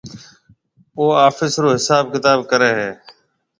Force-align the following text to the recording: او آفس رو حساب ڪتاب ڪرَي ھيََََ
او 0.97 1.05
آفس 1.27 1.53
رو 1.61 1.67
حساب 1.75 2.03
ڪتاب 2.13 2.39
ڪرَي 2.51 2.71
ھيََََ 2.79 2.89